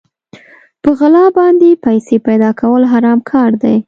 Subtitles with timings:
[0.83, 3.75] په غلا باندې پيسې پيدا کول حرام کار دی.